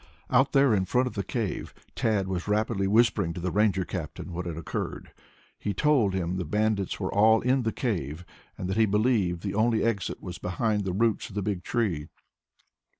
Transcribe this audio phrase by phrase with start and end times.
[0.31, 4.33] Out there in front of the cave Tad was rapidly whispering to the Ranger captain
[4.33, 5.11] what had occurred.
[5.59, 8.25] He told him the bandits were all in the cave
[8.57, 11.61] and that he believed the only exit was there behind the roots of the big
[11.63, 12.07] tree.